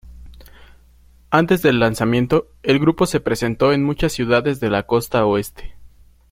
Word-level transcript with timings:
Antes 1.29 1.61
del 1.61 1.79
lanzamiento, 1.79 2.47
el 2.63 2.79
grupo 2.79 3.05
se 3.05 3.19
presentó 3.19 3.71
en 3.71 3.83
muchas 3.83 4.11
ciudades 4.11 4.59
de 4.59 4.71
la 4.71 4.81
costa 4.87 5.27
oeste. 5.27 5.75